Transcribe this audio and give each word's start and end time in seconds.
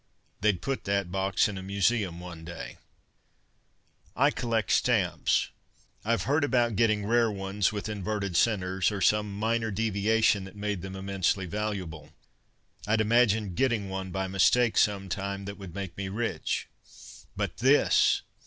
They'd 0.39 0.63
put 0.63 0.85
that 0.85 1.11
box 1.11 1.47
in 1.47 1.59
a 1.59 1.61
museum 1.61 2.19
one 2.19 2.43
day! 2.43 2.79
I 4.15 4.31
collect 4.31 4.71
stamps 4.71 5.49
I've 6.03 6.23
heard 6.23 6.43
about 6.43 6.75
getting 6.75 7.05
rare 7.05 7.29
ones 7.29 7.71
with 7.71 7.87
inverted 7.87 8.35
centers, 8.35 8.91
or 8.91 8.99
some 8.99 9.31
minor 9.37 9.69
deviation 9.69 10.45
that 10.45 10.55
made 10.55 10.81
them 10.81 10.95
immensely 10.95 11.45
valuable. 11.45 12.11
I'd 12.87 12.99
imagined 12.99 13.55
getting 13.55 13.89
one 13.91 14.09
by 14.09 14.25
mistake 14.25 14.75
sometime 14.75 15.45
that 15.45 15.59
would 15.59 15.75
make 15.75 15.95
me 15.95 16.09
rich. 16.09 16.67
But 17.37 17.57
this! 17.57 18.23